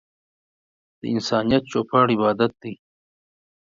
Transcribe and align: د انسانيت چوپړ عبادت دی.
د 0.99 1.01
انسانيت 1.13 1.63
چوپړ 1.71 2.05
عبادت 2.15 2.51
دی. 2.61 2.73